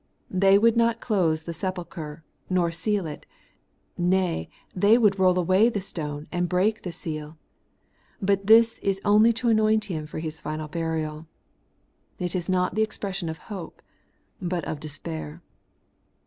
They 0.31 0.57
would 0.57 0.75
not 0.75 0.99
close 0.99 1.43
the 1.43 1.53
sepulchre, 1.53 2.23
nor 2.49 2.71
seal 2.71 3.05
it; 3.05 3.27
nay, 3.99 4.49
they 4.75 4.97
would 4.97 5.19
roU 5.19 5.35
away 5.37 5.69
the 5.69 5.79
stone 5.79 6.27
and 6.31 6.49
break 6.49 6.81
the 6.81 6.91
seal: 6.91 7.37
but 8.19 8.47
this 8.47 8.79
is 8.79 8.99
only 9.05 9.31
to 9.33 9.49
anoint 9.49 9.85
Him 9.91 10.07
for 10.07 10.17
His 10.17 10.41
final 10.41 10.67
burial. 10.67 11.27
It 12.17 12.33
is 12.33 12.49
not 12.49 12.73
the 12.73 12.81
expression 12.81 13.29
of 13.29 13.37
hope, 13.53 13.83
but 14.41 14.65
of 14.65 14.79
despair. 14.79 15.43